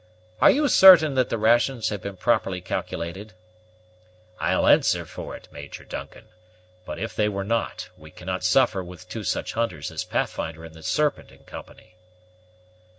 [0.41, 3.33] Are you certain that the rations have been properly calculated?"
[4.39, 6.25] "I'll answer for it, Major Duncan;
[6.87, 10.73] but if they were not, we cannot suffer with two such hunters as Pathfinder and
[10.73, 11.93] the Serpent in company."